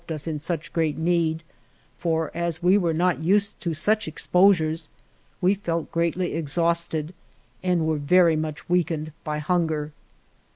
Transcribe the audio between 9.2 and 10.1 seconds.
by hunger.